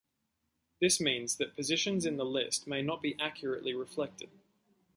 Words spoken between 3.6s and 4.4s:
reflected.